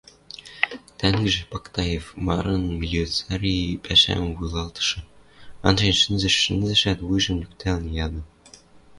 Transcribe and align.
Тӓнгжӹ, 0.97 1.41
Пактаев,— 1.51 2.05
марын, 2.27 2.63
мелиораци 2.79 3.55
пӓшӓм 3.83 4.25
вуйлатышы, 4.35 4.99
анжен 5.67 5.93
шӹнзӹш-шӹнзӹшӓт, 6.01 6.99
вуйжым 7.07 7.35
лӱктӓлӹн, 7.41 7.85
яды: 8.05 8.21